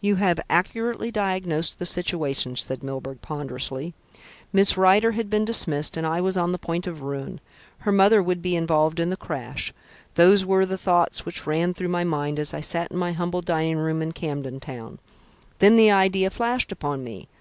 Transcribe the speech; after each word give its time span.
"You 0.00 0.14
have 0.22 0.38
accurately 0.48 1.10
diagnosed 1.10 1.80
the 1.80 1.84
situation," 1.84 2.54
said 2.54 2.84
Milburgh 2.84 3.20
ponderously. 3.20 3.92
"Miss 4.52 4.76
Rider 4.76 5.10
had 5.10 5.28
been 5.28 5.44
dismissed, 5.44 5.96
and 5.96 6.06
I 6.06 6.20
was 6.20 6.36
on 6.36 6.52
the 6.52 6.60
point 6.60 6.86
of 6.86 7.02
ruin. 7.02 7.40
Her 7.78 7.90
mother 7.90 8.22
would 8.22 8.40
be 8.40 8.54
involved 8.54 9.00
in 9.00 9.10
the 9.10 9.16
crash 9.16 9.72
those 10.14 10.46
were 10.46 10.64
the 10.64 10.78
thoughts 10.78 11.26
which 11.26 11.44
ran 11.44 11.74
through 11.74 11.88
my 11.88 12.04
mind 12.04 12.38
as 12.38 12.54
I 12.54 12.60
sat 12.60 12.92
in 12.92 12.98
my 12.98 13.14
humble 13.14 13.42
dining 13.42 13.78
room 13.78 14.00
in 14.00 14.12
Camden 14.12 14.60
Town. 14.60 15.00
Then 15.58 15.74
the 15.76 15.90
idea 15.90 16.30
flashed 16.30 16.70
upon 16.70 17.02
me. 17.02 17.26